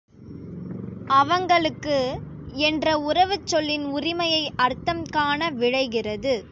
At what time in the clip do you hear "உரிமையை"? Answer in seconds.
3.89-4.43